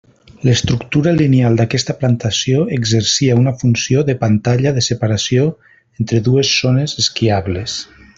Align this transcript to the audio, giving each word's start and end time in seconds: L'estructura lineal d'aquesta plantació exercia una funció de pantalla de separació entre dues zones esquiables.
L'estructura 0.47 1.11
lineal 1.17 1.57
d'aquesta 1.59 1.95
plantació 1.99 2.63
exercia 2.79 3.35
una 3.41 3.53
funció 3.59 4.03
de 4.07 4.15
pantalla 4.23 4.73
de 4.79 4.85
separació 4.89 5.45
entre 6.03 6.23
dues 6.31 6.55
zones 6.63 6.97
esquiables. 7.05 7.77